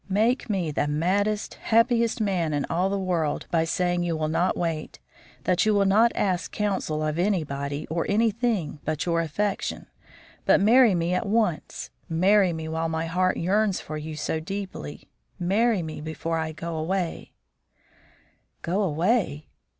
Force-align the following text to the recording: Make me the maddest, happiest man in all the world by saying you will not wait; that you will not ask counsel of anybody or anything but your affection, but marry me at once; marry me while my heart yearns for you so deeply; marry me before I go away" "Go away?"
Make 0.09 0.49
me 0.49 0.71
the 0.71 0.87
maddest, 0.87 1.53
happiest 1.53 2.19
man 2.19 2.53
in 2.55 2.65
all 2.71 2.89
the 2.89 2.97
world 2.97 3.45
by 3.51 3.65
saying 3.65 4.01
you 4.01 4.17
will 4.17 4.29
not 4.29 4.57
wait; 4.57 4.97
that 5.43 5.63
you 5.63 5.75
will 5.75 5.85
not 5.85 6.11
ask 6.15 6.51
counsel 6.51 7.03
of 7.05 7.19
anybody 7.19 7.85
or 7.87 8.07
anything 8.09 8.79
but 8.83 9.05
your 9.05 9.21
affection, 9.21 9.85
but 10.43 10.59
marry 10.59 10.95
me 10.95 11.13
at 11.13 11.27
once; 11.27 11.91
marry 12.09 12.51
me 12.51 12.67
while 12.67 12.89
my 12.89 13.05
heart 13.05 13.37
yearns 13.37 13.79
for 13.79 13.95
you 13.95 14.15
so 14.15 14.39
deeply; 14.39 15.07
marry 15.37 15.83
me 15.83 16.01
before 16.01 16.39
I 16.39 16.51
go 16.51 16.77
away" 16.77 17.33
"Go 18.63 18.81
away?" 18.81 19.49